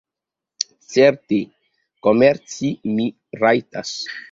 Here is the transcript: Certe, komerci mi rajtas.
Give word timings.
Certe, 0.93 1.39
komerci 2.09 2.73
mi 2.95 3.09
rajtas. 3.45 3.97